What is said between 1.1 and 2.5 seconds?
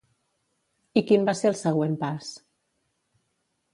quin va ser el següent pas?